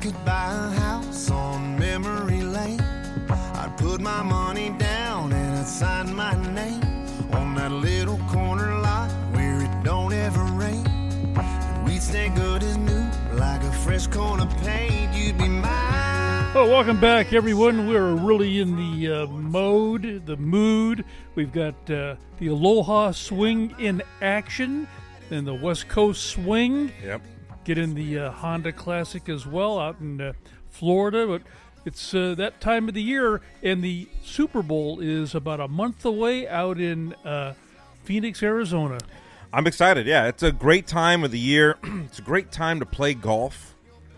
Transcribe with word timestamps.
could 0.00 0.24
buy 0.24 0.52
a 0.52 0.80
house 0.80 1.28
on 1.28 1.76
memory 1.76 2.42
lane, 2.42 2.80
I'd 3.30 3.74
put 3.76 4.00
my 4.00 4.22
money 4.22 4.70
down 4.78 5.32
and 5.32 5.58
I'd 5.58 5.66
sign 5.66 6.14
my 6.14 6.34
name 6.52 6.82
on 7.32 7.56
that 7.56 7.72
little 7.72 8.18
corner 8.28 8.78
lot 8.80 9.10
where 9.32 9.60
it 9.60 9.84
don't 9.84 10.12
ever 10.12 10.44
rain. 10.44 10.86
And 11.36 11.84
we'd 11.84 12.00
stay 12.00 12.28
good 12.28 12.62
as 12.62 12.76
new, 12.76 13.04
like 13.32 13.60
a 13.62 13.72
fresh 13.72 14.06
coat 14.06 14.40
of 14.40 14.48
paint. 14.58 15.12
You'd 15.14 15.36
be 15.36 15.48
mine. 15.48 16.54
Well, 16.54 16.68
welcome 16.68 17.00
back, 17.00 17.32
everyone. 17.32 17.88
We're 17.88 18.14
really 18.14 18.60
in 18.60 18.76
the 18.76 19.22
uh, 19.22 19.26
mode, 19.26 20.26
the 20.26 20.36
mood. 20.36 21.04
We've 21.34 21.52
got 21.52 21.74
uh, 21.90 22.14
the 22.38 22.48
Aloha 22.48 23.10
Swing 23.10 23.74
in 23.80 24.02
action 24.22 24.86
and 25.30 25.44
the 25.44 25.54
West 25.54 25.88
Coast 25.88 26.24
Swing. 26.26 26.92
Yep. 27.02 27.22
Get 27.68 27.76
in 27.76 27.92
the 27.92 28.18
uh, 28.18 28.30
Honda 28.30 28.72
Classic 28.72 29.28
as 29.28 29.46
well 29.46 29.78
out 29.78 30.00
in 30.00 30.22
uh, 30.22 30.32
Florida. 30.70 31.26
But 31.26 31.42
it's 31.84 32.14
uh, 32.14 32.34
that 32.38 32.62
time 32.62 32.88
of 32.88 32.94
the 32.94 33.02
year, 33.02 33.42
and 33.62 33.84
the 33.84 34.08
Super 34.22 34.62
Bowl 34.62 35.00
is 35.00 35.34
about 35.34 35.60
a 35.60 35.68
month 35.68 36.02
away 36.06 36.48
out 36.48 36.80
in 36.80 37.12
uh, 37.26 37.52
Phoenix, 38.04 38.42
Arizona. 38.42 38.96
I'm 39.52 39.66
excited. 39.66 40.06
Yeah, 40.06 40.28
it's 40.28 40.42
a 40.42 40.50
great 40.50 40.86
time 40.86 41.22
of 41.24 41.30
the 41.30 41.38
year. 41.38 41.76
it's 41.84 42.18
a 42.18 42.22
great 42.22 42.50
time 42.50 42.80
to 42.80 42.86
play 42.86 43.12
golf. 43.12 43.74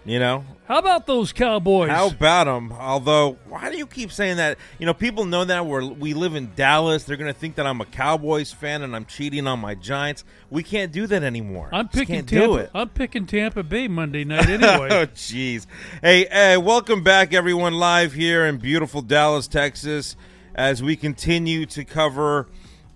You 0.06 0.18
know, 0.18 0.44
How 0.66 0.78
about 0.78 1.06
those 1.06 1.30
Cowboys? 1.30 1.90
how 1.90 2.08
about 2.08 2.44
them? 2.44 2.72
Although, 2.72 3.36
why 3.50 3.70
do 3.70 3.76
you 3.76 3.86
keep 3.86 4.10
saying 4.10 4.38
that? 4.38 4.56
You 4.78 4.86
know, 4.86 4.94
people 4.94 5.26
know 5.26 5.44
that 5.44 5.66
we're, 5.66 5.84
we 5.84 6.14
live 6.14 6.34
in 6.34 6.52
Dallas. 6.56 7.04
They're 7.04 7.18
going 7.18 7.32
to 7.32 7.38
think 7.38 7.56
that 7.56 7.66
I'm 7.66 7.82
a 7.82 7.84
Cowboys 7.84 8.50
fan 8.50 8.80
and 8.82 8.96
I'm 8.96 9.04
cheating 9.04 9.46
on 9.46 9.60
my 9.60 9.74
Giants. 9.74 10.24
We 10.48 10.62
can't 10.62 10.90
do 10.90 11.06
that 11.08 11.22
anymore. 11.22 11.68
I'm 11.70 11.84
Just 11.86 11.94
picking 11.98 12.14
can't 12.16 12.28
Tampa. 12.30 12.46
do 12.46 12.56
it. 12.56 12.70
I'm 12.74 12.88
picking 12.88 13.26
Tampa 13.26 13.62
Bay 13.62 13.88
Monday 13.88 14.24
night 14.24 14.48
anyway. 14.48 14.88
oh, 14.90 15.06
jeez. 15.08 15.66
Hey, 16.00 16.24
hey, 16.30 16.56
welcome 16.56 17.02
back, 17.04 17.34
everyone, 17.34 17.74
live 17.74 18.14
here 18.14 18.46
in 18.46 18.56
beautiful 18.56 19.02
Dallas, 19.02 19.48
Texas, 19.48 20.16
as 20.54 20.82
we 20.82 20.96
continue 20.96 21.66
to 21.66 21.84
cover 21.84 22.48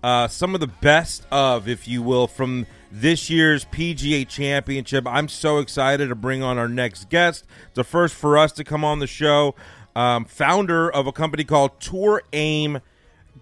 uh, 0.02 0.26
some 0.28 0.54
of 0.54 0.60
the 0.62 0.68
best 0.68 1.26
of, 1.30 1.68
if 1.68 1.86
you 1.86 2.00
will, 2.00 2.26
from 2.28 2.66
this 2.94 3.28
year's 3.28 3.64
PGA 3.64 4.26
Championship. 4.26 5.04
I'm 5.08 5.26
so 5.26 5.58
excited 5.58 6.08
to 6.10 6.14
bring 6.14 6.44
on 6.44 6.58
our 6.58 6.68
next 6.68 7.10
guest. 7.10 7.44
It's 7.70 7.78
a 7.78 7.82
first 7.82 8.14
for 8.14 8.38
us 8.38 8.52
to 8.52 8.62
come 8.62 8.84
on 8.84 9.00
the 9.00 9.08
show. 9.08 9.56
Um, 9.96 10.24
founder 10.24 10.90
of 10.90 11.08
a 11.08 11.12
company 11.12 11.42
called 11.42 11.80
Tour 11.80 12.22
Aim 12.32 12.80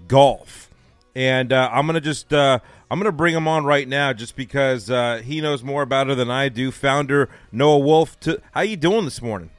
Golf. 0.08 0.70
And 1.14 1.52
uh, 1.52 1.68
I'm 1.70 1.84
gonna 1.84 2.00
just 2.00 2.32
uh, 2.32 2.60
I'm 2.90 2.98
gonna 2.98 3.12
bring 3.12 3.34
him 3.34 3.46
on 3.46 3.66
right 3.66 3.86
now, 3.86 4.14
just 4.14 4.36
because 4.36 4.90
uh, 4.90 5.20
he 5.22 5.42
knows 5.42 5.62
more 5.62 5.82
about 5.82 6.08
it 6.08 6.14
than 6.14 6.30
I 6.30 6.48
do. 6.48 6.70
Founder 6.70 7.28
Noah 7.50 7.78
Wolf, 7.78 8.18
to, 8.20 8.40
how 8.52 8.62
you 8.62 8.78
doing 8.78 9.04
this 9.04 9.20
morning? 9.20 9.50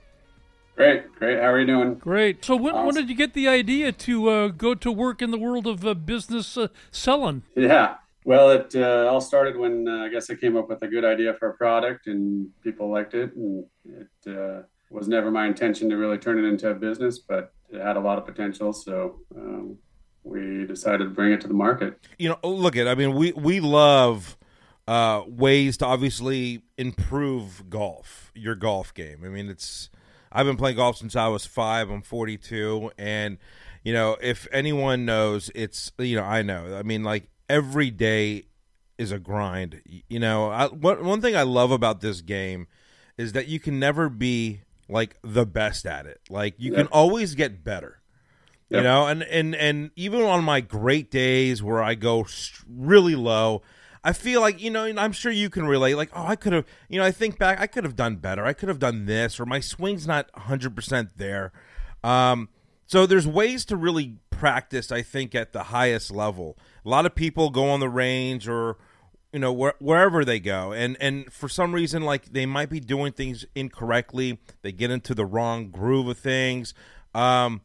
Great, 0.75 1.13
great. 1.13 1.37
How 1.37 1.51
are 1.51 1.59
you 1.59 1.67
doing? 1.67 1.93
Great. 1.95 2.43
So 2.43 2.55
when, 2.55 2.73
when 2.83 2.95
did 2.95 3.09
you 3.09 3.15
get 3.15 3.35
the 3.35 3.47
idea 3.47 3.91
to 3.91 4.29
uh, 4.29 4.47
go 4.47 4.73
to 4.73 4.91
work 4.91 5.21
in 5.21 5.29
the 5.29 5.37
world 5.37 5.67
of 5.67 5.85
uh, 5.85 5.93
business 5.93 6.57
uh, 6.57 6.69
selling? 6.89 7.43
Yeah. 7.55 7.97
Well, 8.25 8.51
it 8.51 8.75
uh, 8.75 9.07
all 9.11 9.21
started 9.21 9.57
when 9.57 9.87
uh, 9.87 10.05
I 10.05 10.09
guess 10.09 10.29
I 10.29 10.35
came 10.35 10.55
up 10.55 10.69
with 10.69 10.81
a 10.81 10.87
good 10.87 11.03
idea 11.03 11.33
for 11.33 11.49
a 11.49 11.53
product 11.53 12.07
and 12.07 12.49
people 12.63 12.89
liked 12.89 13.13
it. 13.13 13.35
And 13.35 13.65
it 13.85 14.31
uh, 14.31 14.63
was 14.89 15.07
never 15.07 15.29
my 15.31 15.45
intention 15.45 15.89
to 15.89 15.97
really 15.97 16.17
turn 16.17 16.37
it 16.37 16.47
into 16.47 16.69
a 16.69 16.73
business, 16.73 17.19
but 17.19 17.53
it 17.69 17.81
had 17.81 17.97
a 17.97 17.99
lot 17.99 18.17
of 18.17 18.25
potential. 18.25 18.71
So 18.71 19.19
um, 19.35 19.77
we 20.23 20.65
decided 20.65 20.99
to 20.99 21.09
bring 21.09 21.33
it 21.33 21.41
to 21.41 21.47
the 21.47 21.53
market. 21.53 21.99
You 22.17 22.29
know, 22.29 22.39
look 22.43 22.77
at 22.77 22.87
I 22.87 22.95
mean, 22.95 23.13
we 23.13 23.33
we 23.33 23.59
love 23.59 24.37
uh, 24.87 25.23
ways 25.27 25.77
to 25.77 25.85
obviously 25.85 26.63
improve 26.77 27.69
golf, 27.69 28.31
your 28.33 28.55
golf 28.55 28.93
game. 28.93 29.23
I 29.25 29.29
mean, 29.29 29.49
it's 29.49 29.89
I've 30.31 30.45
been 30.45 30.57
playing 30.57 30.77
golf 30.77 30.97
since 30.97 31.15
I 31.15 31.27
was 31.27 31.45
five. 31.45 31.89
I'm 31.89 32.01
42, 32.01 32.91
and 32.97 33.37
you 33.83 33.93
know, 33.93 34.17
if 34.21 34.47
anyone 34.51 35.05
knows, 35.05 35.51
it's 35.53 35.91
you 35.97 36.15
know, 36.15 36.23
I 36.23 36.41
know. 36.41 36.75
I 36.77 36.83
mean, 36.83 37.03
like 37.03 37.29
every 37.49 37.91
day 37.91 38.45
is 38.97 39.11
a 39.11 39.19
grind. 39.19 39.81
You 40.07 40.19
know, 40.19 40.49
I, 40.49 40.67
one 40.67 41.05
one 41.05 41.21
thing 41.21 41.35
I 41.35 41.43
love 41.43 41.71
about 41.71 42.01
this 42.01 42.21
game 42.21 42.67
is 43.17 43.33
that 43.33 43.47
you 43.47 43.59
can 43.59 43.79
never 43.79 44.09
be 44.09 44.61
like 44.89 45.17
the 45.23 45.45
best 45.45 45.85
at 45.85 46.05
it. 46.05 46.21
Like 46.29 46.55
you 46.57 46.71
can 46.71 46.87
always 46.87 47.35
get 47.35 47.63
better. 47.63 47.99
You 48.69 48.81
know, 48.81 49.05
and 49.05 49.21
and 49.23 49.53
and 49.53 49.91
even 49.95 50.23
on 50.23 50.43
my 50.43 50.59
great 50.59 51.11
days 51.11 51.61
where 51.61 51.83
I 51.83 51.93
go 51.93 52.25
really 52.67 53.13
low, 53.13 53.61
I 54.03 54.13
feel 54.13 54.41
like 54.41 54.59
you 54.59 54.71
know, 54.71 54.85
and 54.85 54.99
I'm 54.99 55.11
sure 55.11 55.31
you 55.31 55.51
can 55.51 55.67
relate. 55.67 55.93
Like, 55.93 56.09
oh, 56.13 56.25
I 56.25 56.35
could 56.35 56.53
have, 56.53 56.65
you 56.89 56.99
know, 56.99 57.05
I 57.05 57.11
think 57.11 57.37
back, 57.37 57.59
I 57.59 57.67
could 57.67 57.83
have 57.83 57.95
done 57.95 58.15
better. 58.15 58.43
I 58.43 58.53
could 58.53 58.69
have 58.69 58.79
done 58.79 59.05
this, 59.05 59.39
or 59.39 59.45
my 59.45 59.59
swing's 59.59 60.07
not 60.07 60.27
100 60.33 60.75
percent 60.75 61.09
there. 61.17 61.51
Um, 62.03 62.49
so 62.87 63.05
there's 63.05 63.27
ways 63.27 63.63
to 63.65 63.77
really 63.77 64.17
practice. 64.31 64.91
I 64.91 65.03
think 65.03 65.35
at 65.35 65.53
the 65.53 65.63
highest 65.63 66.09
level, 66.09 66.57
a 66.85 66.89
lot 66.89 67.05
of 67.05 67.15
people 67.15 67.49
go 67.49 67.69
on 67.69 67.79
the 67.79 67.89
range 67.89 68.47
or 68.47 68.77
you 69.31 69.39
know 69.39 69.51
where, 69.51 69.73
wherever 69.79 70.23
they 70.23 70.39
go. 70.39 70.71
And 70.71 70.95
and 70.99 71.31
for 71.31 71.49
some 71.49 71.73
reason 71.73 72.03
like 72.03 72.33
they 72.33 72.45
might 72.45 72.69
be 72.69 72.79
doing 72.79 73.13
things 73.13 73.45
incorrectly. 73.55 74.39
They 74.61 74.71
get 74.71 74.91
into 74.91 75.15
the 75.15 75.25
wrong 75.25 75.69
groove 75.69 76.07
of 76.07 76.17
things. 76.17 76.73
Um 77.13 77.61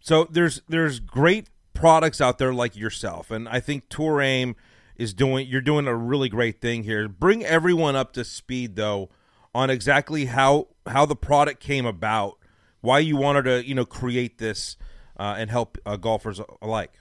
so 0.00 0.24
there's 0.30 0.62
there's 0.68 1.00
great 1.00 1.48
products 1.74 2.20
out 2.20 2.38
there 2.38 2.52
like 2.54 2.76
yourself. 2.76 3.30
And 3.30 3.48
i 3.48 3.60
think 3.60 3.88
tour 3.88 4.20
aim 4.20 4.54
is 4.96 5.12
doing 5.14 5.48
you're 5.48 5.60
doing 5.60 5.86
a 5.86 5.96
really 5.96 6.28
great 6.28 6.60
thing 6.60 6.84
here. 6.84 7.08
Bring 7.08 7.44
everyone 7.44 7.96
up 7.96 8.12
to 8.14 8.24
speed 8.24 8.76
though 8.76 9.10
on 9.54 9.68
exactly 9.70 10.26
how 10.26 10.68
how 10.86 11.06
the 11.06 11.16
product 11.16 11.60
came 11.60 11.86
about 11.86 12.38
why 12.80 12.98
you 12.98 13.16
wanted 13.16 13.42
to 13.42 13.66
you 13.66 13.74
know 13.74 13.84
create 13.84 14.38
this 14.38 14.76
uh, 15.18 15.34
and 15.36 15.50
help 15.50 15.76
uh, 15.84 15.96
golfers 15.96 16.40
alike 16.62 16.92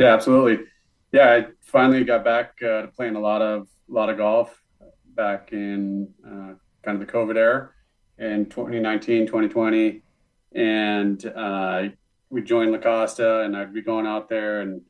Yeah, 0.00 0.14
absolutely. 0.14 0.64
Yeah, 1.12 1.30
I 1.30 1.46
finally 1.60 2.04
got 2.04 2.24
back 2.24 2.54
uh, 2.62 2.82
to 2.82 2.88
playing 2.88 3.16
a 3.16 3.20
lot 3.20 3.42
of 3.42 3.68
a 3.90 3.92
lot 3.92 4.08
of 4.08 4.16
golf 4.16 4.58
back 5.14 5.50
in 5.52 6.08
uh, 6.26 6.54
kind 6.82 7.00
of 7.00 7.00
the 7.00 7.12
COVID 7.12 7.36
era 7.36 7.68
in 8.16 8.46
2019, 8.46 9.26
2020, 9.26 10.00
and 10.54 11.26
uh, 11.26 11.82
we 12.30 12.40
joined 12.40 12.72
La 12.72 12.78
Costa, 12.78 13.40
and 13.40 13.54
I'd 13.54 13.74
be 13.74 13.82
going 13.82 14.06
out 14.06 14.30
there 14.30 14.62
and 14.62 14.80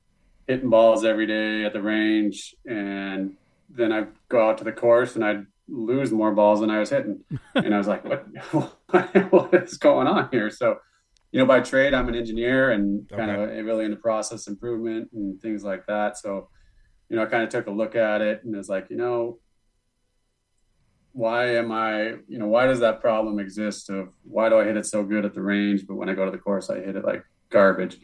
hitting 0.47 0.70
balls 0.70 1.04
every 1.04 1.26
day 1.26 1.65
at 1.65 1.72
the 1.72 1.82
range, 1.82 2.54
and 2.65 3.37
then 3.69 3.91
I'd 3.91 4.09
go 4.28 4.49
out 4.49 4.59
to 4.59 4.65
the 4.65 4.72
course 4.72 5.16
and 5.16 5.25
I'd 5.25 5.44
lose 5.66 6.12
more 6.12 6.31
balls 6.32 6.60
than 6.60 6.70
I 6.70 6.78
was 6.78 6.91
hitting, 6.91 7.25
and 7.56 7.75
I 7.75 7.78
was 7.78 7.88
like, 7.88 8.04
what 8.04 8.78
what 9.32 9.54
is 9.54 9.76
going 9.76 10.06
on 10.06 10.28
here? 10.31 10.50
So 10.50 10.78
you 11.33 11.39
know, 11.39 11.47
by 11.47 11.61
trade, 11.61 11.95
I'm 11.95 12.09
an 12.09 12.15
engineer 12.15 12.71
and 12.71 13.09
kind 13.09 13.31
of 13.31 13.49
really 13.65 13.85
into 13.85 13.97
process 13.97 14.49
improvement 14.49 15.11
and 15.13 15.41
things 15.41 15.63
like 15.63 15.87
that. 15.87 16.19
So, 16.19 16.49
you 17.09 17.17
know, 17.17 17.23
I 17.23 17.27
kind 17.27 17.45
of 17.45 17.49
took 17.51 17.67
a 17.67 17.71
look 17.71 17.95
at 17.95 18.21
it 18.21 18.43
and 18.45 18.57
was 18.57 18.69
like, 18.69 18.91
you 18.91 18.97
know, 18.97 19.39
why 21.13 21.57
am 21.57 21.73
I, 21.73 22.15
you 22.29 22.39
know, 22.39 22.47
why 22.47 22.67
does 22.67 22.81
that 22.81 23.01
problem 23.01 23.39
exist 23.39 23.91
of 23.91 24.09
why 24.23 24.49
do 24.49 24.59
I 24.59 24.65
hit 24.65 24.77
it 24.77 24.87
so 24.87 25.03
good 25.03 25.25
at 25.25 25.35
the 25.35 25.43
range, 25.43 25.87
but 25.87 25.97
when 25.97 26.09
I 26.09 26.15
go 26.15 26.25
to 26.25 26.31
the 26.31 26.39
course, 26.39 26.71
I 26.71 26.81
hit 26.81 26.97
it 26.97 27.05
like 27.05 27.25
garbage? 27.49 27.99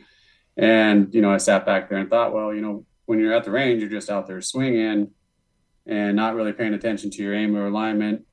And, 0.57 1.13
you 1.15 1.21
know, 1.21 1.33
I 1.33 1.37
sat 1.37 1.67
back 1.67 1.89
there 1.89 1.99
and 1.99 2.11
thought, 2.11 2.33
well, 2.33 2.55
you 2.55 2.61
know, 2.61 2.87
when 3.07 3.19
you're 3.21 3.35
at 3.35 3.45
the 3.45 3.51
range, 3.51 3.81
you're 3.81 3.91
just 3.91 4.11
out 4.11 4.27
there 4.27 4.41
swinging 4.41 5.11
and 5.87 6.17
not 6.17 6.35
really 6.35 6.53
paying 6.53 6.75
attention 6.75 7.11
to 7.11 7.23
your 7.23 7.35
aim 7.35 7.57
or 7.57 7.67
alignment. 7.67 8.25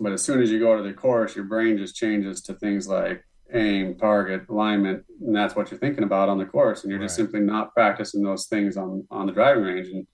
But 0.00 0.12
as 0.12 0.22
soon 0.22 0.42
as 0.42 0.50
you 0.50 0.58
go 0.58 0.76
to 0.76 0.82
the 0.82 0.94
course, 0.94 1.36
your 1.36 1.44
brain 1.44 1.76
just 1.76 1.94
changes 1.94 2.40
to 2.42 2.54
things 2.54 2.88
like 2.88 3.22
aim, 3.52 3.96
target, 3.96 4.42
alignment, 4.48 5.04
and 5.20 5.34
that's 5.34 5.54
what 5.54 5.70
you're 5.70 5.78
thinking 5.78 6.04
about 6.04 6.28
on 6.28 6.38
the 6.38 6.46
course. 6.46 6.82
And 6.82 6.90
you're 6.90 7.00
just 7.00 7.16
simply 7.16 7.40
not 7.40 7.74
practicing 7.74 8.22
those 8.22 8.46
things 8.46 8.76
on 8.76 9.06
on 9.10 9.26
the 9.26 9.32
driving 9.32 9.64
range. 9.64 9.88
And 9.88 10.06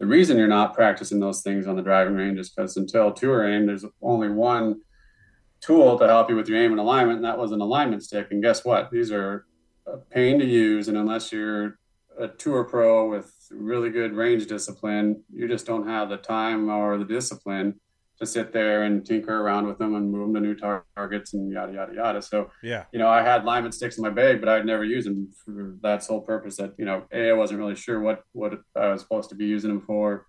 the 0.00 0.06
reason 0.06 0.36
you're 0.36 0.48
not 0.48 0.74
practicing 0.74 1.20
those 1.20 1.42
things 1.42 1.66
on 1.66 1.76
the 1.76 1.82
driving 1.82 2.14
range 2.14 2.38
is 2.38 2.50
because 2.50 2.76
until 2.76 3.12
tour 3.12 3.48
aim, 3.48 3.66
there's 3.66 3.84
only 4.02 4.28
one 4.28 4.80
tool 5.60 5.98
to 5.98 6.06
help 6.06 6.28
you 6.28 6.36
with 6.36 6.48
your 6.48 6.60
aim 6.60 6.72
and 6.72 6.80
alignment, 6.80 7.16
and 7.16 7.24
that 7.24 7.38
was 7.38 7.52
an 7.52 7.60
alignment 7.60 8.02
stick. 8.02 8.28
And 8.30 8.42
guess 8.42 8.64
what? 8.64 8.90
These 8.90 9.12
are 9.12 9.46
a 9.86 9.96
pain 9.96 10.38
to 10.38 10.44
use, 10.44 10.88
and 10.88 10.96
unless 10.96 11.32
you're 11.32 11.78
a 12.18 12.28
tour 12.28 12.64
pro 12.64 13.08
with 13.08 13.32
really 13.50 13.90
good 13.90 14.12
range 14.12 14.46
discipline, 14.46 15.22
you 15.32 15.48
just 15.48 15.66
don't 15.66 15.86
have 15.86 16.08
the 16.08 16.16
time 16.16 16.68
or 16.68 16.98
the 16.98 17.04
discipline 17.04 17.80
to 18.18 18.26
sit 18.26 18.52
there 18.52 18.84
and 18.84 19.04
tinker 19.04 19.40
around 19.40 19.66
with 19.66 19.78
them 19.78 19.94
and 19.94 20.10
move 20.10 20.32
them 20.32 20.34
to 20.34 20.40
new 20.40 20.54
tar- 20.54 20.84
targets 20.94 21.34
and 21.34 21.52
yada 21.52 21.72
yada 21.72 21.94
yada. 21.94 22.22
So 22.22 22.50
yeah 22.62 22.84
you 22.92 22.98
know, 22.98 23.08
I 23.08 23.22
had 23.22 23.42
alignment 23.42 23.74
sticks 23.74 23.96
in 23.98 24.02
my 24.02 24.10
bag, 24.10 24.40
but 24.40 24.48
I'd 24.48 24.66
never 24.66 24.84
use 24.84 25.04
them 25.04 25.30
for 25.44 25.76
that 25.82 26.02
sole 26.04 26.20
purpose. 26.20 26.56
That 26.56 26.74
you 26.78 26.84
know, 26.84 27.04
a 27.12 27.30
I 27.30 27.32
wasn't 27.32 27.60
really 27.60 27.76
sure 27.76 28.00
what 28.00 28.22
what 28.32 28.60
I 28.76 28.88
was 28.88 29.00
supposed 29.00 29.30
to 29.30 29.34
be 29.34 29.46
using 29.46 29.70
them 29.70 29.82
for, 29.82 30.26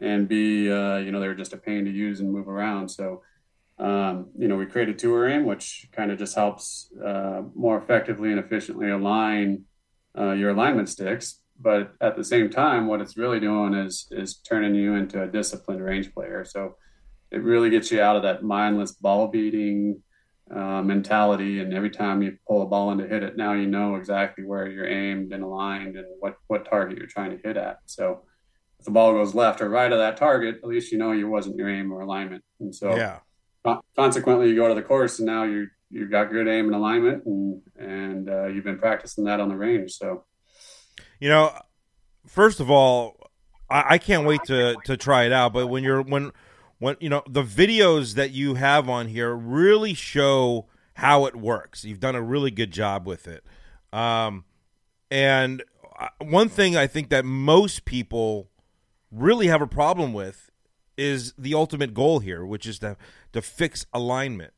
and 0.00 0.28
b 0.28 0.70
uh, 0.70 0.96
you 0.98 1.12
know 1.12 1.20
they 1.20 1.28
were 1.28 1.34
just 1.34 1.52
a 1.52 1.58
pain 1.58 1.84
to 1.84 1.90
use 1.90 2.20
and 2.20 2.32
move 2.32 2.48
around. 2.48 2.88
So 2.88 3.22
um, 3.78 4.30
you 4.36 4.48
know, 4.48 4.56
we 4.56 4.66
created 4.66 4.98
Tour 4.98 5.28
Aim, 5.28 5.44
which 5.44 5.88
kind 5.92 6.10
of 6.10 6.18
just 6.18 6.34
helps 6.34 6.90
uh, 7.04 7.42
more 7.54 7.78
effectively 7.78 8.30
and 8.30 8.40
efficiently 8.40 8.90
align 8.90 9.64
uh, 10.18 10.32
your 10.32 10.50
alignment 10.50 10.88
sticks. 10.88 11.40
But 11.60 11.92
at 12.00 12.16
the 12.16 12.24
same 12.24 12.50
time, 12.50 12.86
what 12.86 13.00
it's 13.00 13.16
really 13.16 13.40
doing 13.40 13.74
is 13.74 14.08
is 14.10 14.36
turning 14.36 14.74
you 14.74 14.94
into 14.94 15.22
a 15.22 15.26
disciplined 15.26 15.82
range 15.82 16.12
player. 16.12 16.44
So 16.44 16.76
it 17.30 17.42
really 17.42 17.70
gets 17.70 17.90
you 17.90 18.00
out 18.00 18.16
of 18.16 18.22
that 18.22 18.42
mindless 18.42 18.92
ball 18.92 19.28
beating, 19.28 20.02
uh, 20.54 20.82
mentality. 20.82 21.60
And 21.60 21.74
every 21.74 21.90
time 21.90 22.22
you 22.22 22.38
pull 22.46 22.62
a 22.62 22.66
ball 22.66 22.90
in 22.92 22.98
to 22.98 23.06
hit 23.06 23.22
it, 23.22 23.36
now 23.36 23.52
you 23.52 23.66
know 23.66 23.96
exactly 23.96 24.44
where 24.44 24.66
you're 24.66 24.86
aimed 24.86 25.32
and 25.32 25.42
aligned 25.42 25.96
and 25.96 26.06
what, 26.20 26.36
what 26.46 26.68
target 26.68 26.98
you're 26.98 27.06
trying 27.06 27.30
to 27.30 27.42
hit 27.42 27.56
at. 27.56 27.78
So 27.86 28.22
if 28.78 28.84
the 28.84 28.90
ball 28.90 29.12
goes 29.12 29.34
left 29.34 29.60
or 29.60 29.68
right 29.68 29.90
of 29.90 29.98
that 29.98 30.16
target, 30.16 30.56
at 30.62 30.68
least 30.68 30.92
you 30.92 30.98
know 30.98 31.12
you 31.12 31.28
wasn't 31.28 31.56
your 31.56 31.68
aim 31.68 31.92
or 31.92 32.00
alignment. 32.00 32.44
And 32.60 32.74
so 32.74 32.96
yeah. 32.96 33.18
consequently, 33.96 34.48
you 34.48 34.56
go 34.56 34.68
to 34.68 34.74
the 34.74 34.82
course 34.82 35.18
and 35.18 35.26
now 35.26 35.44
you 35.44 35.68
you 35.90 36.08
got 36.08 36.30
good 36.30 36.48
aim 36.48 36.66
and 36.66 36.74
alignment, 36.74 37.24
and 37.24 37.62
and 37.78 38.28
uh, 38.28 38.46
you've 38.46 38.64
been 38.64 38.78
practicing 38.78 39.24
that 39.24 39.40
on 39.40 39.48
the 39.48 39.56
range. 39.56 39.92
So, 39.92 40.24
you 41.18 41.28
know, 41.28 41.52
first 42.26 42.60
of 42.60 42.70
all, 42.70 43.30
I, 43.70 43.84
I 43.90 43.98
can't 43.98 44.26
wait 44.26 44.44
to 44.44 44.76
to 44.84 44.96
try 44.96 45.24
it 45.24 45.32
out. 45.32 45.52
But 45.52 45.68
when 45.68 45.82
you're 45.82 46.02
when 46.02 46.32
when 46.78 46.96
you 47.00 47.08
know 47.08 47.22
the 47.28 47.42
videos 47.42 48.14
that 48.14 48.30
you 48.30 48.54
have 48.54 48.88
on 48.88 49.08
here 49.08 49.34
really 49.34 49.94
show 49.94 50.66
how 50.94 51.26
it 51.26 51.36
works. 51.36 51.84
You've 51.84 52.00
done 52.00 52.14
a 52.14 52.22
really 52.22 52.50
good 52.50 52.72
job 52.72 53.06
with 53.06 53.28
it. 53.28 53.44
Um, 53.92 54.44
and 55.10 55.62
uh, 55.98 56.08
one 56.20 56.48
thing 56.48 56.76
I 56.76 56.86
think 56.86 57.08
that 57.10 57.24
most 57.24 57.84
people 57.84 58.50
really 59.10 59.46
have 59.46 59.62
a 59.62 59.66
problem 59.66 60.12
with 60.12 60.50
is 60.96 61.32
the 61.38 61.54
ultimate 61.54 61.94
goal 61.94 62.18
here, 62.18 62.44
which 62.44 62.66
is 62.66 62.78
to 62.80 62.96
to 63.32 63.42
fix 63.42 63.86
alignment. 63.92 64.52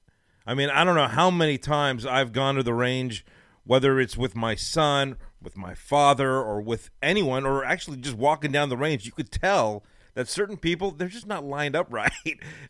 I 0.46 0.54
mean, 0.54 0.70
I 0.70 0.84
don't 0.84 0.96
know 0.96 1.06
how 1.06 1.30
many 1.30 1.58
times 1.58 2.06
I've 2.06 2.32
gone 2.32 2.54
to 2.56 2.62
the 2.62 2.74
range, 2.74 3.24
whether 3.64 4.00
it's 4.00 4.16
with 4.16 4.34
my 4.34 4.54
son, 4.54 5.16
with 5.42 5.56
my 5.56 5.74
father, 5.74 6.36
or 6.36 6.60
with 6.60 6.90
anyone, 7.02 7.44
or 7.44 7.64
actually 7.64 7.98
just 7.98 8.16
walking 8.16 8.50
down 8.50 8.68
the 8.68 8.76
range. 8.76 9.04
You 9.04 9.12
could 9.12 9.30
tell 9.30 9.84
that 10.14 10.28
certain 10.28 10.56
people 10.56 10.90
they're 10.90 11.08
just 11.08 11.26
not 11.26 11.44
lined 11.44 11.76
up 11.76 11.86
right. 11.90 12.12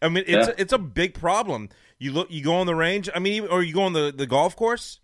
I 0.01 0.09
mean, 0.09 0.25
it's 0.27 0.49
yeah. 0.49 0.55
it's 0.59 0.73
a 0.73 0.79
big 0.79 1.15
problem. 1.15 1.69
You 1.99 2.13
look, 2.13 2.31
you 2.31 2.43
go 2.43 2.55
on 2.55 2.67
the 2.67 2.75
range. 2.75 3.09
I 3.15 3.19
mean, 3.19 3.47
or 3.47 3.63
you 3.63 3.75
go 3.75 3.83
on 3.83 3.93
the 3.93 4.13
the 4.15 4.27
golf 4.27 4.57
course. 4.57 5.01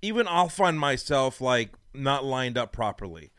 Even 0.00 0.26
I'll 0.26 0.48
find 0.48 0.78
myself 0.78 1.40
like 1.40 1.74
not 1.94 2.24
lined 2.24 2.58
up 2.58 2.72
properly, 2.72 3.30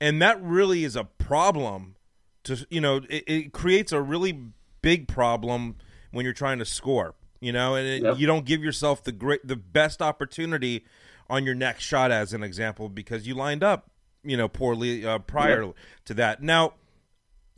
and 0.00 0.20
that 0.22 0.42
really 0.42 0.84
is 0.84 0.96
a 0.96 1.04
problem. 1.04 1.96
To 2.44 2.66
you 2.70 2.80
know, 2.80 3.00
it, 3.08 3.24
it 3.26 3.52
creates 3.52 3.92
a 3.92 4.00
really 4.00 4.38
big 4.80 5.08
problem 5.08 5.76
when 6.12 6.24
you're 6.24 6.34
trying 6.34 6.58
to 6.58 6.64
score. 6.64 7.14
You 7.40 7.52
know, 7.52 7.74
and 7.74 7.86
it, 7.86 8.02
yep. 8.02 8.18
you 8.18 8.26
don't 8.26 8.46
give 8.46 8.62
yourself 8.62 9.04
the 9.04 9.12
great, 9.12 9.46
the 9.46 9.56
best 9.56 10.00
opportunity 10.00 10.86
on 11.28 11.44
your 11.44 11.54
next 11.54 11.84
shot, 11.84 12.10
as 12.10 12.32
an 12.32 12.42
example, 12.42 12.88
because 12.88 13.26
you 13.26 13.34
lined 13.34 13.62
up, 13.62 13.90
you 14.24 14.36
know, 14.36 14.48
poorly 14.48 15.04
uh, 15.04 15.18
prior 15.18 15.64
yep. 15.64 15.74
to 16.06 16.14
that. 16.14 16.42
Now 16.42 16.74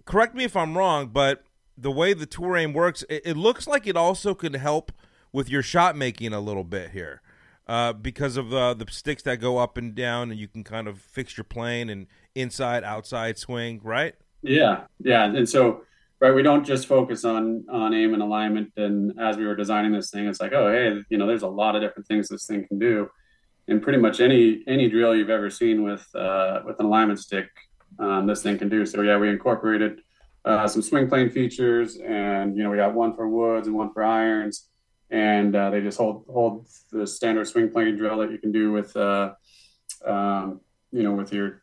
correct 0.08 0.34
me 0.34 0.42
if 0.42 0.56
I'm 0.56 0.76
wrong, 0.76 1.08
but 1.08 1.44
the 1.76 1.90
way 1.90 2.14
the 2.14 2.26
tour 2.26 2.56
aim 2.56 2.72
works, 2.72 3.04
it, 3.08 3.22
it 3.24 3.36
looks 3.36 3.66
like 3.66 3.86
it 3.86 3.96
also 3.96 4.34
could 4.34 4.56
help 4.56 4.90
with 5.32 5.48
your 5.50 5.62
shot 5.62 5.96
making 5.96 6.32
a 6.32 6.40
little 6.40 6.64
bit 6.64 6.90
here. 6.90 7.20
Uh, 7.66 7.92
because 7.92 8.38
of 8.38 8.48
the 8.48 8.72
the 8.72 8.90
sticks 8.90 9.22
that 9.24 9.36
go 9.36 9.58
up 9.58 9.76
and 9.76 9.94
down, 9.94 10.30
and 10.30 10.40
you 10.40 10.48
can 10.48 10.64
kind 10.64 10.88
of 10.88 10.98
fix 10.98 11.36
your 11.36 11.44
plane 11.44 11.90
and 11.90 12.06
inside, 12.34 12.82
outside 12.82 13.36
swing, 13.36 13.78
right? 13.84 14.14
Yeah, 14.40 14.84
yeah, 15.00 15.24
and 15.24 15.46
so 15.46 15.82
right, 16.18 16.34
we 16.34 16.42
don't 16.42 16.64
just 16.64 16.86
focus 16.86 17.26
on 17.26 17.66
on 17.70 17.92
aim 17.92 18.14
and 18.14 18.22
alignment. 18.22 18.72
And 18.78 19.20
as 19.20 19.36
we 19.36 19.44
were 19.44 19.54
designing 19.54 19.92
this 19.92 20.10
thing, 20.10 20.26
it's 20.26 20.40
like, 20.40 20.54
oh, 20.54 20.72
hey, 20.72 21.02
you 21.10 21.18
know, 21.18 21.26
there's 21.26 21.42
a 21.42 21.48
lot 21.48 21.76
of 21.76 21.82
different 21.82 22.08
things 22.08 22.28
this 22.28 22.46
thing 22.46 22.66
can 22.66 22.78
do, 22.78 23.10
and 23.68 23.82
pretty 23.82 23.98
much 23.98 24.20
any 24.20 24.62
any 24.66 24.88
drill 24.88 25.14
you've 25.14 25.28
ever 25.28 25.50
seen 25.50 25.82
with 25.82 26.06
uh, 26.14 26.62
with 26.64 26.80
an 26.80 26.86
alignment 26.86 27.18
stick 27.18 27.50
um, 27.98 28.26
this 28.26 28.42
thing 28.42 28.58
can 28.58 28.68
do. 28.68 28.86
So 28.86 29.02
yeah, 29.02 29.18
we 29.18 29.28
incorporated 29.28 30.00
uh, 30.44 30.66
some 30.68 30.82
swing 30.82 31.08
plane 31.08 31.30
features, 31.30 31.96
and 31.96 32.56
you 32.56 32.62
know 32.62 32.70
we 32.70 32.76
got 32.76 32.94
one 32.94 33.14
for 33.14 33.28
woods 33.28 33.66
and 33.66 33.76
one 33.76 33.92
for 33.92 34.02
irons, 34.02 34.68
and 35.10 35.54
uh, 35.54 35.70
they 35.70 35.80
just 35.80 35.98
hold 35.98 36.24
hold 36.32 36.68
the 36.92 37.06
standard 37.06 37.46
swing 37.46 37.70
plane 37.70 37.96
drill 37.96 38.18
that 38.18 38.30
you 38.30 38.38
can 38.38 38.52
do 38.52 38.72
with 38.72 38.96
uh, 38.96 39.34
um, 40.06 40.60
you 40.92 41.02
know 41.02 41.12
with 41.12 41.32
your 41.32 41.62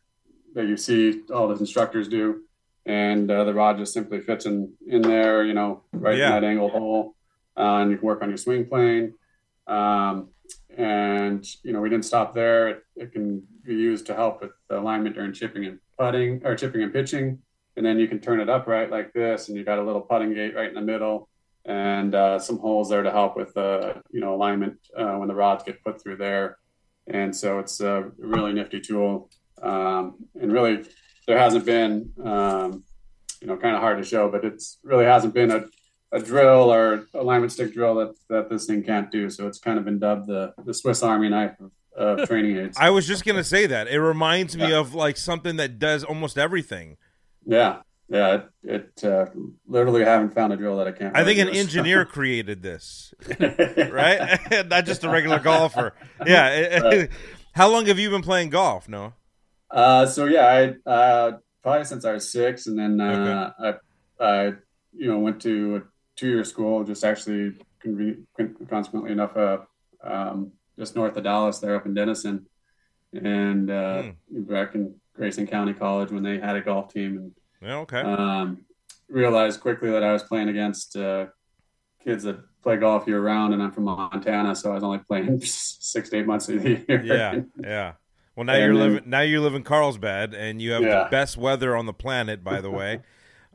that 0.54 0.66
you 0.66 0.76
see 0.76 1.22
all 1.34 1.48
the 1.48 1.56
instructors 1.56 2.08
do, 2.08 2.42
and 2.84 3.30
uh, 3.30 3.44
the 3.44 3.54
rod 3.54 3.78
just 3.78 3.92
simply 3.92 4.20
fits 4.20 4.46
in 4.46 4.72
in 4.86 5.02
there, 5.02 5.44
you 5.44 5.54
know, 5.54 5.82
right 5.92 6.16
yeah. 6.16 6.36
in 6.36 6.42
that 6.42 6.46
angle 6.46 6.68
hole, 6.68 7.14
uh, 7.56 7.78
and 7.80 7.90
you 7.90 7.96
can 7.96 8.06
work 8.06 8.22
on 8.22 8.28
your 8.28 8.38
swing 8.38 8.66
plane. 8.66 9.14
Um, 9.66 10.28
and 10.76 11.44
you 11.64 11.72
know 11.72 11.80
we 11.80 11.88
didn't 11.88 12.04
stop 12.04 12.34
there. 12.34 12.68
It, 12.68 12.84
it 12.96 13.12
can 13.12 13.42
be 13.64 13.74
used 13.74 14.06
to 14.06 14.14
help 14.14 14.42
with 14.42 14.52
alignment 14.70 15.14
during 15.14 15.32
chipping 15.32 15.64
and 15.64 15.78
putting 15.98 16.44
or 16.44 16.54
chipping 16.54 16.82
and 16.82 16.92
pitching. 16.92 17.38
And 17.76 17.84
then 17.84 17.98
you 17.98 18.08
can 18.08 18.20
turn 18.20 18.40
it 18.40 18.48
up 18.48 18.66
right 18.66 18.90
like 18.90 19.12
this, 19.12 19.48
and 19.48 19.56
you 19.56 19.64
got 19.64 19.78
a 19.78 19.82
little 19.82 20.00
putting 20.00 20.32
gate 20.32 20.54
right 20.54 20.68
in 20.68 20.74
the 20.74 20.80
middle, 20.80 21.28
and 21.66 22.14
uh, 22.14 22.38
some 22.38 22.58
holes 22.58 22.88
there 22.88 23.02
to 23.02 23.10
help 23.10 23.36
with 23.36 23.54
uh, 23.56 23.94
you 24.10 24.20
know 24.20 24.34
alignment 24.34 24.78
uh, 24.96 25.16
when 25.16 25.28
the 25.28 25.34
rods 25.34 25.62
get 25.64 25.82
put 25.84 26.00
through 26.00 26.16
there. 26.16 26.58
And 27.06 27.36
so 27.36 27.58
it's 27.58 27.80
a 27.80 28.10
really 28.18 28.52
nifty 28.52 28.80
tool. 28.80 29.30
Um, 29.62 30.16
and 30.40 30.52
really, 30.52 30.84
there 31.26 31.38
hasn't 31.38 31.66
been 31.66 32.12
um, 32.24 32.82
you 33.42 33.46
know 33.46 33.58
kind 33.58 33.76
of 33.76 33.82
hard 33.82 33.98
to 33.98 34.04
show, 34.04 34.30
but 34.30 34.44
it's 34.44 34.78
really 34.82 35.04
hasn't 35.04 35.34
been 35.34 35.50
a 35.50 35.66
a 36.12 36.20
drill 36.20 36.72
or 36.72 37.06
alignment 37.14 37.52
stick 37.52 37.72
drill 37.74 37.94
that, 37.96 38.14
that 38.28 38.48
this 38.48 38.66
thing 38.66 38.82
can't 38.82 39.10
do. 39.10 39.28
So 39.28 39.46
it's 39.46 39.58
kind 39.58 39.78
of 39.78 39.84
been 39.84 39.98
dubbed 39.98 40.28
the, 40.28 40.54
the 40.64 40.72
Swiss 40.72 41.02
Army 41.02 41.28
knife 41.28 41.58
of 41.60 41.70
uh, 41.96 42.26
training 42.26 42.58
aids. 42.58 42.76
I 42.78 42.90
was 42.90 43.06
just 43.06 43.24
gonna 43.24 43.44
say 43.44 43.66
that 43.66 43.88
it 43.88 44.00
reminds 44.00 44.56
me 44.56 44.72
of 44.72 44.94
like 44.94 45.16
something 45.16 45.56
that 45.56 45.78
does 45.78 46.04
almost 46.04 46.38
everything. 46.38 46.96
Yeah, 47.44 47.80
yeah. 48.08 48.42
It, 48.62 48.90
it 49.02 49.04
uh, 49.04 49.26
literally 49.66 50.04
haven't 50.04 50.34
found 50.34 50.52
a 50.52 50.56
drill 50.56 50.76
that 50.78 50.88
I 50.88 50.92
can't. 50.92 51.16
I 51.16 51.24
think 51.24 51.38
an 51.38 51.48
engineer 51.48 52.04
created 52.06 52.62
this, 52.62 53.14
right? 53.40 54.38
Not 54.68 54.84
just 54.84 55.04
a 55.04 55.08
regular 55.08 55.38
golfer. 55.38 55.94
Yeah. 56.26 56.80
Right. 56.80 57.10
How 57.52 57.70
long 57.70 57.86
have 57.86 57.98
you 57.98 58.10
been 58.10 58.22
playing 58.22 58.50
golf? 58.50 58.88
No. 58.88 59.14
Uh, 59.70 60.06
so 60.06 60.26
yeah, 60.26 60.74
I 60.86 60.90
uh, 60.90 61.38
probably 61.62 61.84
since 61.84 62.04
I 62.04 62.12
was 62.12 62.30
six, 62.30 62.66
and 62.66 62.78
then 62.78 63.00
uh, 63.00 63.52
okay. 63.58 63.78
I, 64.20 64.24
I, 64.24 64.44
you 64.92 65.10
know, 65.10 65.18
went 65.18 65.40
to 65.42 65.76
a 65.76 65.82
two-year 66.16 66.44
school. 66.44 66.84
Just 66.84 67.02
actually, 67.02 67.54
consequently 68.68 69.12
enough, 69.12 69.36
uh, 69.36 69.58
um, 70.02 70.52
just 70.78 70.96
north 70.96 71.16
of 71.16 71.24
Dallas, 71.24 71.58
there 71.58 71.76
up 71.76 71.86
in 71.86 71.94
Denison, 71.94 72.46
and 73.12 73.70
uh, 73.70 74.02
mm. 74.02 74.14
back 74.30 74.74
in 74.74 74.94
Grayson 75.14 75.46
County 75.46 75.72
College 75.72 76.10
when 76.10 76.22
they 76.22 76.38
had 76.38 76.56
a 76.56 76.60
golf 76.60 76.92
team. 76.92 77.16
And 77.16 77.32
yeah, 77.62 77.76
okay. 77.78 78.00
Um, 78.00 78.64
realized 79.08 79.60
quickly 79.60 79.90
that 79.90 80.02
I 80.02 80.12
was 80.12 80.22
playing 80.22 80.48
against 80.48 80.96
uh, 80.96 81.26
kids 82.04 82.24
that 82.24 82.38
play 82.62 82.76
golf 82.76 83.06
year 83.06 83.20
round, 83.20 83.54
and 83.54 83.62
I'm 83.62 83.72
from 83.72 83.84
Montana, 83.84 84.54
so 84.54 84.72
I 84.72 84.74
was 84.74 84.82
only 84.82 84.98
playing 84.98 85.40
six 85.44 86.10
to 86.10 86.18
eight 86.18 86.26
months 86.26 86.48
of 86.48 86.62
the 86.62 86.70
year. 86.70 87.02
Yeah, 87.04 87.40
yeah. 87.62 87.92
Well, 88.34 88.44
now 88.44 88.52
and 88.52 88.62
you're 88.62 88.74
then, 88.74 88.92
living 88.92 89.10
now 89.10 89.20
you 89.20 89.40
live 89.40 89.54
in 89.54 89.62
Carlsbad, 89.62 90.34
and 90.34 90.60
you 90.60 90.72
have 90.72 90.82
yeah. 90.82 91.04
the 91.04 91.10
best 91.10 91.36
weather 91.36 91.74
on 91.74 91.86
the 91.86 91.94
planet, 91.94 92.44
by 92.44 92.60
the 92.60 92.70
way. 92.72 93.00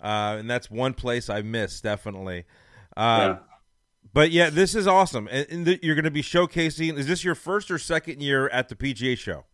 uh, 0.02 0.38
and 0.40 0.50
that's 0.50 0.72
one 0.72 0.94
place 0.94 1.30
I 1.30 1.42
miss 1.42 1.82
definitely. 1.82 2.46
Uh, 2.98 3.36
yeah. 3.36 3.38
But 4.14 4.32
yeah, 4.32 4.50
this 4.50 4.76
is 4.76 4.88
awesome, 4.88 5.30
and, 5.32 5.66
the, 5.66 5.80
you're 5.82 5.96
going 5.96 6.04
to 6.06 6.12
be 6.12 6.22
showcasing. 6.22 6.98
Is 6.98 7.08
this 7.08 7.24
your 7.24 7.36
first 7.36 7.72
or 7.72 7.78
second 7.78 8.22
year 8.22 8.50
at 8.50 8.68
the 8.68 8.76
PGA 8.76 9.18
show? 9.18 9.46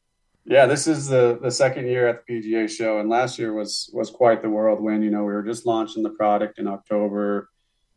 Yeah, 0.45 0.65
this 0.65 0.87
is 0.87 1.07
the 1.07 1.37
the 1.41 1.51
second 1.51 1.87
year 1.87 2.07
at 2.07 2.25
the 2.25 2.33
PGA 2.33 2.69
show, 2.69 2.99
and 2.99 3.09
last 3.09 3.37
year 3.37 3.53
was 3.53 3.89
was 3.93 4.09
quite 4.09 4.41
the 4.41 4.49
whirlwind. 4.49 5.03
You 5.03 5.11
know, 5.11 5.19
we 5.19 5.33
were 5.33 5.43
just 5.43 5.65
launching 5.65 6.03
the 6.03 6.09
product 6.11 6.57
in 6.57 6.67
October 6.67 7.49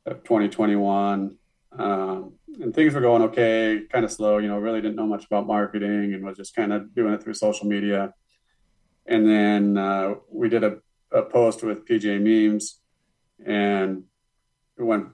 of 0.05 0.25
2021, 0.25 1.39
um, 1.79 2.33
and 2.61 2.75
things 2.75 2.93
were 2.93 3.01
going 3.01 3.23
okay, 3.23 3.83
kind 3.91 4.05
of 4.05 4.11
slow. 4.11 4.39
You 4.39 4.49
know, 4.49 4.59
really 4.59 4.81
didn't 4.81 4.97
know 4.97 5.07
much 5.07 5.25
about 5.27 5.47
marketing, 5.47 6.13
and 6.13 6.25
was 6.25 6.37
just 6.37 6.57
kind 6.57 6.73
of 6.73 6.93
doing 6.93 7.15
it 7.15 7.23
through 7.23 7.35
social 7.35 7.67
media. 7.67 8.13
And 9.07 9.29
then 9.29 9.79
uh, 9.79 10.15
we 10.29 10.49
did 10.49 10.65
a, 10.65 10.79
a 11.13 11.23
post 11.23 11.63
with 11.63 11.87
PGA 11.87 12.21
memes, 12.21 12.81
and 13.47 14.03
it 14.77 14.83
went 14.83 15.07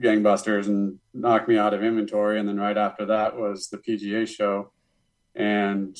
gangbusters 0.00 0.66
and 0.66 0.98
knocked 1.12 1.48
me 1.48 1.58
out 1.58 1.74
of 1.74 1.82
inventory. 1.82 2.38
And 2.38 2.48
then 2.48 2.58
right 2.58 2.76
after 2.76 3.06
that 3.06 3.36
was 3.36 3.68
the 3.68 3.78
PGA 3.78 4.26
show, 4.26 4.72
and 5.34 5.96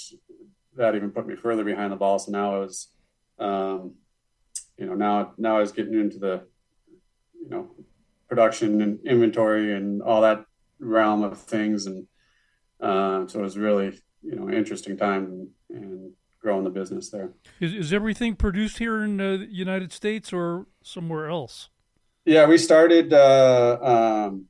that 0.77 0.95
even 0.95 1.11
put 1.11 1.27
me 1.27 1.37
further 1.37 1.65
behind 1.65 1.93
the 1.93 1.97
ball. 1.97 2.19
So 2.19 2.33
now 2.33 2.57
I 2.57 2.59
was, 2.59 2.89
um, 3.39 3.95
you 4.77 4.87
know, 4.87 4.95
now 4.95 5.35
now 5.37 5.57
I 5.57 5.61
was 5.61 5.73
getting 5.73 5.95
into 5.95 6.19
the, 6.19 6.43
you 7.41 7.51
know, 7.51 7.71
production 8.29 8.81
and 8.81 8.99
inventory 9.07 9.75
and 9.75 10.03
all 10.03 10.23
that 10.23 10.47
realm 10.79 11.23
of 11.23 11.39
things, 11.39 11.87
and 11.87 12.07
uh, 12.81 13.27
so 13.27 13.41
it 13.41 13.43
was 13.43 13.59
really 13.59 14.01
you 14.23 14.37
know 14.37 14.49
interesting 14.51 14.97
time 14.97 15.49
and, 15.71 16.13
growing 16.41 16.65
the 16.65 16.71
business 16.71 17.09
there. 17.09 17.31
Is, 17.61 17.73
is 17.73 17.93
everything 17.93 18.35
produced 18.35 18.79
here 18.79 19.05
in 19.05 19.19
the 19.19 19.47
United 19.49 19.93
States 19.93 20.33
or 20.33 20.67
somewhere 20.83 21.29
else? 21.29 21.69
Yeah, 22.25 22.47
we 22.47 22.59
started. 22.59 23.13
Uh, 23.13 24.29
um, 24.31 24.47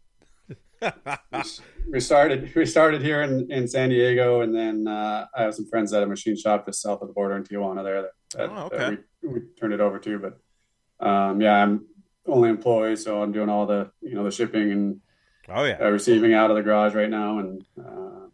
we 1.91 2.01
started. 2.01 2.55
We 2.55 2.67
started 2.67 3.03
here 3.03 3.23
in, 3.23 3.51
in 3.51 3.67
San 3.67 3.89
Diego, 3.89 4.43
and 4.43 4.55
then 4.55 4.87
uh, 4.87 5.27
I 5.35 5.43
have 5.43 5.55
some 5.55 5.67
friends 5.69 5.93
at 5.93 6.03
a 6.03 6.07
machine 6.07 6.37
shop 6.37 6.67
just 6.67 6.83
south 6.83 7.01
of 7.01 7.09
the 7.09 7.15
border 7.15 7.37
in 7.37 7.45
Tijuana. 7.45 7.83
There, 7.83 8.03
that, 8.03 8.11
that, 8.37 8.51
oh, 8.51 8.65
okay. 8.67 8.77
that 8.79 9.05
we, 9.23 9.29
we, 9.29 9.41
turned 9.59 9.73
it 9.73 9.81
over 9.81 9.99
to. 9.99 10.19
But 10.19 11.07
um, 11.07 11.41
yeah, 11.41 11.63
I'm 11.63 11.87
only 12.27 12.51
employee, 12.51 12.97
so 12.97 13.23
I'm 13.23 13.33
doing 13.33 13.49
all 13.49 13.67
the 13.67 13.91
you 14.03 14.15
know 14.15 14.25
the 14.25 14.31
shipping 14.31 14.71
and 14.71 15.01
Oh 15.49 15.65
yeah. 15.65 15.79
uh, 15.81 15.89
receiving 15.91 16.35
out 16.35 16.51
of 16.51 16.57
the 16.57 16.63
garage 16.63 16.95
right 16.95 17.11
now, 17.11 17.39
and 17.39 17.65
uh, 17.79 18.27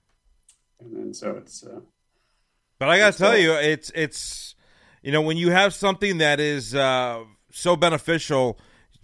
and 0.81 0.97
then 0.97 1.15
so 1.15 1.37
it's 1.37 1.65
uh, 1.65 1.81
But 2.79 2.89
I 2.89 2.99
got 2.99 3.13
to 3.13 3.19
So- 3.19 3.25
tell 3.25 3.39
you, 3.39 3.53
it's 3.53 3.91
it's 3.95 4.57
you 5.03 5.13
know 5.13 5.23
when 5.23 5.37
you 5.37 5.51
have 5.51 5.73
something 5.75 6.19
that 6.19 6.41
is 6.41 6.75
uh, 6.75 7.23
so 7.51 7.77
beneficial, 7.77 8.59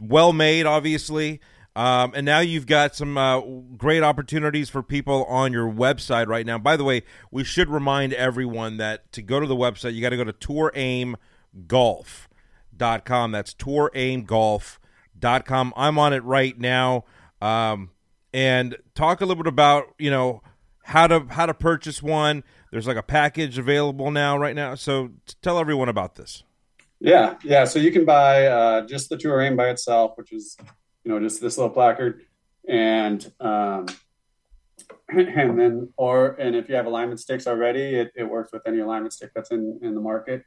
well 0.08 0.32
made, 0.32 0.66
obviously, 0.66 1.40
um, 1.76 2.12
and 2.14 2.25
now 2.25 2.38
you've 2.38 2.66
got 2.66 2.94
some 2.94 3.18
uh, 3.18 3.40
great 3.76 4.04
opportunities 4.04 4.70
for 4.70 4.80
people 4.82 5.25
on 5.25 5.52
your 5.52 5.68
website 5.70 6.28
right 6.28 6.46
now. 6.46 6.58
By 6.58 6.76
the 6.76 6.84
way, 6.84 7.02
we 7.32 7.42
should 7.42 7.68
remind 7.68 8.12
everyone 8.12 8.76
that 8.76 9.11
to 9.12 9.23
go 9.23 9.40
to 9.40 9.46
the 9.46 9.56
website, 9.56 9.94
you 9.94 10.00
got 10.00 10.11
to 10.11 10.16
go 10.16 10.23
to 10.25 10.32
touraimgolf.com. 10.32 13.32
That's 13.32 13.54
touraimgolf.com. 13.54 15.73
I'm 15.76 15.99
on 15.99 16.12
it 16.12 16.23
right 16.23 16.56
now. 16.58 17.04
Um, 17.42 17.90
and 18.32 18.76
talk 18.94 19.20
a 19.20 19.26
little 19.26 19.42
bit 19.42 19.49
about 19.49 19.87
you 19.99 20.11
know 20.11 20.42
how 20.84 21.06
to 21.06 21.26
how 21.30 21.46
to 21.46 21.54
purchase 21.54 22.02
one. 22.02 22.44
There's 22.70 22.87
like 22.87 22.96
a 22.96 23.02
package 23.02 23.58
available 23.58 24.11
now 24.11 24.37
right 24.37 24.54
now. 24.54 24.75
So 24.76 25.11
tell 25.42 25.58
everyone 25.58 25.88
about 25.88 26.16
this. 26.16 26.44
Yeah, 27.04 27.34
yeah. 27.44 27.64
So 27.64 27.78
you 27.78 27.92
can 27.92 28.06
buy 28.06 28.46
uh, 28.46 28.87
just 28.87 29.11
the 29.11 29.18
Tour 29.18 29.42
Aim 29.42 29.56
by 29.56 29.68
itself, 29.68 30.12
which 30.16 30.32
is 30.32 30.56
you 31.04 31.12
know 31.12 31.20
just 31.20 31.38
this 31.40 31.58
little 31.58 31.73
placard, 31.73 32.23
and 32.66 33.30
um, 33.40 33.87
and 35.11 35.58
then 35.58 35.92
or 35.99 36.32
and 36.40 36.56
if 36.56 36.66
you 36.68 36.75
have 36.76 36.87
alignment 36.87 37.20
sticks 37.20 37.46
already, 37.46 37.94
it, 37.96 38.11
it 38.16 38.25
works 38.25 38.52
with 38.52 38.62
any 38.66 38.78
alignment 38.78 39.12
stick 39.12 39.32
that's 39.34 39.50
in 39.50 39.78
in 39.82 39.94
the 39.94 40.00
market. 40.00 40.44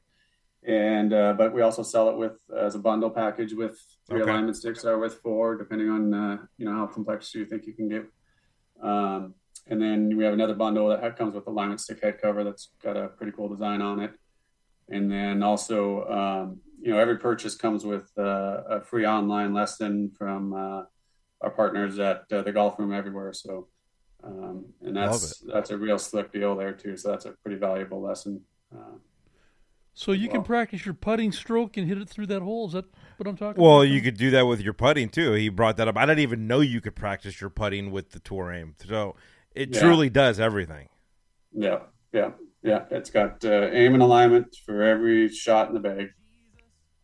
And 0.67 1.13
uh, 1.13 1.33
but 1.33 1.53
we 1.53 1.61
also 1.61 1.83
sell 1.83 2.09
it 2.09 2.17
with 2.17 2.33
as 2.57 2.73
a 2.73 2.79
bundle 2.79 3.11
package 3.11 3.53
with 3.53 3.79
three 4.09 4.23
Okay. 4.23 4.31
alignment 4.31 4.57
sticks 4.57 4.83
or 4.83 4.97
with 4.97 5.21
four, 5.21 5.57
depending 5.57 5.89
on 5.89 6.11
uh, 6.11 6.37
you 6.57 6.65
know 6.65 6.73
how 6.73 6.87
complex 6.87 7.35
you 7.35 7.45
think 7.45 7.67
you 7.67 7.73
can 7.73 7.87
get. 7.87 8.05
Um, 8.81 9.35
and 9.67 9.79
then 9.79 10.17
we 10.17 10.23
have 10.23 10.33
another 10.33 10.55
bundle 10.55 10.89
that 10.89 11.17
comes 11.17 11.35
with 11.35 11.45
alignment 11.45 11.81
stick 11.81 12.01
head 12.01 12.19
cover 12.19 12.43
that's 12.43 12.69
got 12.81 12.97
a 12.97 13.09
pretty 13.09 13.31
cool 13.33 13.47
design 13.47 13.83
on 13.83 13.99
it. 13.99 14.11
And 14.89 15.11
then 15.11 15.43
also, 15.43 16.05
um, 16.05 16.61
you 16.81 16.91
know, 16.91 16.99
every 16.99 17.17
purchase 17.17 17.55
comes 17.55 17.83
with 17.85 18.09
uh, 18.17 18.63
a 18.69 18.81
free 18.81 19.05
online 19.05 19.53
lesson 19.53 20.11
from 20.17 20.53
uh, 20.53 20.83
our 21.41 21.49
partners 21.51 21.99
at 21.99 22.23
uh, 22.31 22.41
the 22.41 22.51
Golf 22.51 22.79
Room 22.79 22.93
Everywhere. 22.93 23.33
So, 23.33 23.67
um, 24.23 24.65
and 24.81 24.95
that's 24.95 25.39
that's 25.39 25.69
a 25.71 25.77
real 25.77 25.99
slick 25.99 26.31
deal 26.31 26.55
there 26.55 26.73
too. 26.73 26.95
So 26.97 27.11
that's 27.11 27.25
a 27.25 27.31
pretty 27.43 27.57
valuable 27.59 28.01
lesson. 28.01 28.41
Uh, 28.73 28.97
So 29.93 30.11
you 30.11 30.29
can 30.29 30.43
practice 30.43 30.85
your 30.85 30.93
putting 30.93 31.31
stroke 31.31 31.75
and 31.77 31.87
hit 31.87 31.97
it 31.97 32.07
through 32.07 32.27
that 32.27 32.41
hole. 32.41 32.67
Is 32.67 32.73
that 32.73 32.85
what 33.17 33.27
I'm 33.27 33.35
talking 33.35 33.61
Well, 33.61 33.77
about? 33.81 33.89
you 33.93 34.01
could 34.01 34.17
do 34.17 34.29
that 34.31 34.43
with 34.47 34.61
your 34.61 34.73
putting 34.73 35.09
too. 35.09 35.33
He 35.33 35.49
brought 35.49 35.77
that 35.77 35.87
up. 35.87 35.97
I 35.97 36.05
didn't 36.05 36.19
even 36.19 36.47
know 36.47 36.59
you 36.61 36.81
could 36.81 36.95
practice 36.95 37.41
your 37.41 37.49
putting 37.49 37.91
with 37.91 38.11
the 38.11 38.19
Tour 38.19 38.51
Aim. 38.53 38.75
So 38.87 39.15
it 39.55 39.73
Yeah. 39.73 39.81
truly 39.81 40.09
does 40.09 40.39
everything. 40.39 40.89
yeah, 41.51 41.79
yeah, 42.13 42.31
yeah. 42.67 42.83
It's 42.91 43.09
got 43.09 43.43
uh, 43.45 43.69
aim 43.71 43.93
and 43.93 44.03
alignment 44.03 44.55
for 44.65 44.83
every 44.83 45.29
shot 45.29 45.69
in 45.69 45.73
the 45.73 45.79
bag. 45.79 46.09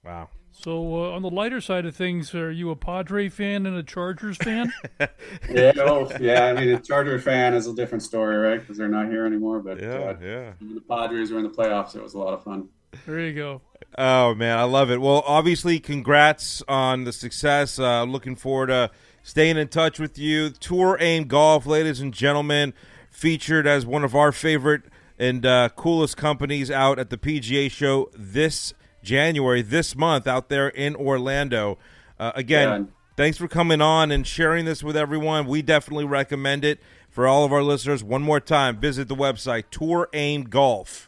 Wow. 0.04 0.30
So 0.52 1.06
uh, 1.06 1.12
on 1.16 1.24
the 1.24 1.30
lighter 1.32 1.60
side 1.62 1.86
of 1.88 1.96
things, 1.96 2.36
are 2.36 2.52
you 2.52 2.70
a 2.70 2.76
Padre 2.76 3.28
fan 3.28 3.66
and 3.66 3.76
a 3.76 3.82
Chargers 3.84 4.38
fan? 4.38 4.72
Yeah, 5.50 5.72
well, 5.76 6.12
yeah. 6.22 6.46
I 6.46 6.54
mean, 6.54 6.70
a 6.70 6.80
Charger 6.80 7.20
fan 7.20 7.54
is 7.54 7.68
a 7.68 7.74
different 7.76 8.04
story, 8.04 8.38
right? 8.38 8.60
Because 8.60 8.78
they're 8.78 8.88
not 8.88 9.08
here 9.08 9.26
anymore. 9.26 9.60
But 9.60 9.82
Yeah, 9.82 9.90
uh, 9.96 10.18
yeah. 10.22 10.54
when 10.60 10.76
the 10.76 10.82
Padres 10.82 11.32
were 11.32 11.40
in 11.40 11.44
the 11.44 11.50
playoffs. 11.50 11.96
It 11.96 12.02
was 12.04 12.14
a 12.14 12.20
lot 12.20 12.34
of 12.34 12.44
fun. 12.44 12.70
there 13.06 13.20
you 13.20 13.34
go. 13.34 13.62
Oh 13.98 14.34
man, 14.36 14.58
I 14.58 14.64
love 14.64 14.90
it. 14.92 15.02
Well, 15.02 15.24
obviously, 15.28 15.80
congrats 15.80 16.62
on 16.68 17.04
the 17.04 17.12
success. 17.12 17.78
Uh, 17.80 18.04
looking 18.04 18.36
forward 18.36 18.68
to 18.68 18.92
staying 19.24 19.58
in 19.58 19.68
touch 19.68 20.00
with 20.00 20.18
you. 20.18 20.50
Tour 20.52 20.98
Aim 21.00 21.26
Golf, 21.26 21.66
ladies 21.66 22.00
and 22.00 22.14
gentlemen, 22.14 22.74
featured 23.10 23.68
as 23.68 23.86
one 23.86 24.04
of 24.04 24.16
our 24.16 24.32
favorite 24.32 24.84
and 25.24 25.46
uh, 25.46 25.70
coolest 25.76 26.18
companies 26.18 26.70
out 26.72 27.00
at 27.00 27.10
the 27.10 27.18
PGA 27.18 27.70
Show 27.72 28.10
this 28.16 28.74
January, 29.02 29.62
this 29.62 29.96
month, 29.96 30.28
out 30.28 30.50
there 30.50 30.70
in 30.70 30.96
Orlando. 30.96 31.78
Uh, 32.20 32.32
again, 32.36 32.70
Yeah. 32.70 32.86
thanks 33.18 33.38
for 33.38 33.48
coming 33.48 33.82
on 33.82 34.12
and 34.12 34.26
sharing 34.26 34.66
this 34.66 34.84
with 34.84 34.96
everyone. 34.98 35.46
We 35.46 35.62
definitely 35.62 36.06
recommend 36.06 36.64
it 36.66 36.80
for 37.10 37.28
all 37.28 37.44
of 37.46 37.52
our 37.54 37.64
listeners. 37.64 38.04
One 38.04 38.22
more 38.24 38.40
time, 38.40 38.78
visit 38.80 39.08
the 39.08 39.16
website 39.16 39.66
touraimgolf.com. 39.72 41.08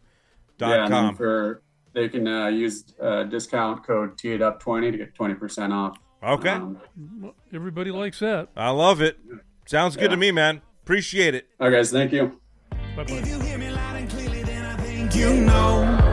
Yeah, 0.70 0.86
and 0.86 0.94
then 0.94 1.16
for 1.16 1.62
they 1.94 2.10
can 2.10 2.28
uh, 2.28 2.48
use 2.48 2.84
uh, 3.02 3.24
discount 3.24 3.86
code 3.86 4.18
Tee 4.18 4.34
It 4.34 4.42
Up 4.42 4.60
twenty 4.60 4.92
to 4.92 4.98
get 4.98 5.16
twenty 5.16 5.34
percent 5.36 5.72
off. 5.74 5.98
Okay. 6.24 6.50
Um, 6.50 6.78
Everybody 7.54 7.92
likes 7.92 8.20
that. 8.20 8.50
I 8.56 8.70
love 8.72 9.02
it. 9.02 9.18
Sounds 9.66 9.96
good 9.96 10.12
to 10.12 10.18
me, 10.18 10.32
man. 10.32 10.62
Appreciate 10.84 11.34
it. 11.36 11.48
all 11.60 11.70
right, 11.70 11.78
guys. 11.78 11.92
Thank 11.92 12.12
you. 12.12 12.40
Bye 12.96 13.04
bye. 13.04 13.65
You 15.14 15.34
know. 15.34 16.05